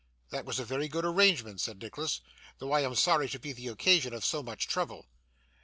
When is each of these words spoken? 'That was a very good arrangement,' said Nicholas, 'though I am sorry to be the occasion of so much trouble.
'That 0.31 0.45
was 0.45 0.57
a 0.57 0.65
very 0.65 0.87
good 0.87 1.05
arrangement,' 1.05 1.61
said 1.61 1.79
Nicholas, 1.79 2.21
'though 2.57 2.71
I 2.71 2.79
am 2.81 2.95
sorry 2.95 3.29
to 3.29 3.37
be 3.37 3.51
the 3.53 3.67
occasion 3.67 4.15
of 4.15 4.25
so 4.25 4.41
much 4.41 4.67
trouble. 4.67 5.05